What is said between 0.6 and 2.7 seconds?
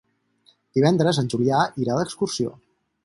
Divendres en Julià irà d'excursió.